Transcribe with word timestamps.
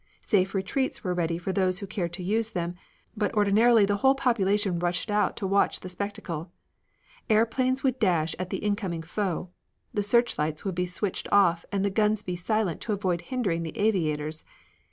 Safe 0.21 0.55
retreats 0.55 1.03
were 1.03 1.13
ready 1.13 1.37
for 1.37 1.53
those 1.53 1.77
who 1.77 1.85
cared 1.85 2.11
to 2.13 2.23
use 2.23 2.49
them, 2.49 2.73
but 3.15 3.31
ordinarily 3.35 3.85
the 3.85 3.97
whole 3.97 4.15
population 4.15 4.79
rushed 4.79 5.11
out 5.11 5.37
to 5.37 5.45
watch 5.45 5.81
the 5.81 5.89
spectacle. 5.89 6.51
Airplanes 7.29 7.83
would 7.83 7.99
dash 7.99 8.35
at 8.39 8.49
the 8.49 8.57
incoming 8.65 9.03
foe; 9.03 9.51
the 9.93 10.01
searchlights 10.01 10.65
would 10.65 10.73
be 10.73 10.87
switched 10.87 11.27
off 11.31 11.65
and 11.71 11.85
the 11.85 11.91
guns 11.91 12.23
be 12.23 12.35
silent 12.35 12.81
to 12.81 12.93
avoid 12.93 13.21
hindering 13.21 13.61
the 13.61 13.77
aviators. 13.77 14.43